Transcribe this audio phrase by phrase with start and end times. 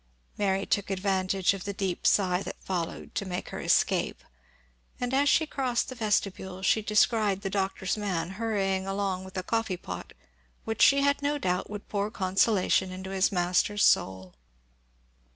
[0.35, 4.23] Mary took advantage of the deep sigh that followed to make her escape;
[4.99, 9.43] and as she crossed the vestibule she descried the Doctor's man, hurrying along with a
[9.43, 10.13] coffee pot,
[10.65, 14.33] which she had no doubt would pour consolation into his master's soul.